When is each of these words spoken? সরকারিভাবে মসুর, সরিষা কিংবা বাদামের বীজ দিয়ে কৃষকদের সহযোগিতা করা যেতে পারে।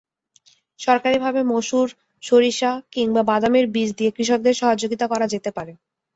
সরকারিভাবে 0.79 1.41
মসুর, 1.51 1.87
সরিষা 2.23 2.71
কিংবা 2.93 3.21
বাদামের 3.23 3.65
বীজ 3.73 3.89
দিয়ে 3.97 4.11
কৃষকদের 4.11 4.55
সহযোগিতা 4.61 5.05
করা 5.07 5.25
যেতে 5.33 5.49
পারে। 5.57 5.73